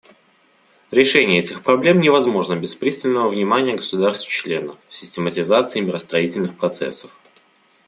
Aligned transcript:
Решение 0.89 1.37
этих 1.41 1.61
проблем 1.61 1.99
невозможно 2.01 2.55
без 2.55 2.73
пристального 2.73 3.29
внимания 3.29 3.75
государств-членов, 3.75 4.77
систематизации 4.89 5.79
миростроительных 5.79 6.57
процессов. 6.57 7.11